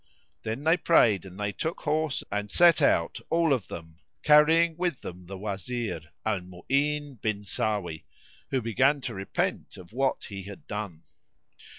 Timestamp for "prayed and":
0.77-1.39